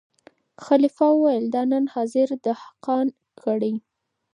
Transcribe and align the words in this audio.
خلیفه 0.65 1.07
ویل 1.21 1.45
دا 1.55 1.61
نن 1.71 1.85
حاضر 1.93 2.27
دهقان 2.45 3.07
کړی 3.41 3.73